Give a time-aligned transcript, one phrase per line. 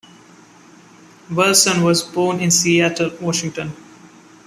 [1.29, 3.71] Burleson was born in Seattle, Washington.